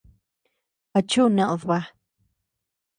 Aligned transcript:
¿A 0.97 0.99
chuu 1.09 1.27
ned 1.35 1.61
baa? 1.69 1.85